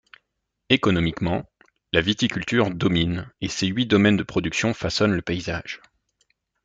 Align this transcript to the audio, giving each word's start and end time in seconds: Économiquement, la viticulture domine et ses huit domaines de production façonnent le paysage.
Économiquement, 0.69 1.47
la 1.93 2.01
viticulture 2.01 2.71
domine 2.71 3.29
et 3.39 3.47
ses 3.49 3.67
huit 3.67 3.85
domaines 3.85 4.17
de 4.17 4.23
production 4.23 4.73
façonnent 4.73 5.11
le 5.13 5.21
paysage. 5.21 5.79